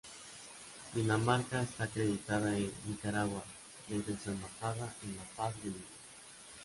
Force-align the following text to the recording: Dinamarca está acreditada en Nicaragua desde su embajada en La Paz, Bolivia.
Dinamarca 0.95 1.61
está 1.61 1.83
acreditada 1.83 2.57
en 2.57 2.73
Nicaragua 2.87 3.43
desde 3.87 4.17
su 4.17 4.31
embajada 4.31 4.91
en 5.03 5.15
La 5.15 5.23
Paz, 5.37 5.55
Bolivia. 5.59 5.85